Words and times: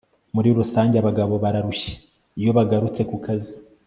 muri 0.35 0.49
rusange 0.57 0.95
abagabo 0.97 1.33
bararushye 1.43 1.91
iyo 2.39 2.51
bagarutse 2.57 3.01
kukazi 3.09 3.55